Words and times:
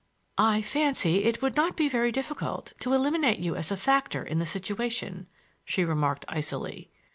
"I 0.39 0.63
fancy 0.63 1.25
it 1.25 1.43
would 1.43 1.55
not 1.55 1.77
be 1.77 1.87
very 1.87 2.11
difficult 2.11 2.73
to 2.79 2.91
eliminate 2.93 3.37
you 3.37 3.55
as 3.55 3.69
a 3.69 3.77
factor 3.77 4.23
in 4.23 4.39
the 4.39 4.47
situation," 4.47 5.27
she 5.63 5.85
remarked 5.85 6.25
icily. 6.27 6.89